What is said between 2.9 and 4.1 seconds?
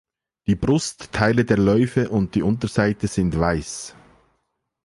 sind weiß.